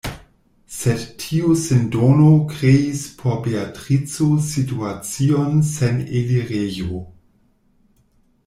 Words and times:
Sed 0.75 1.01
tiu 1.23 1.51
sindono 1.63 2.29
kreis 2.53 3.03
por 3.21 3.37
Beatrico 3.45 4.31
situacion 4.49 5.63
sen 5.75 6.03
elirejo. 6.23 7.03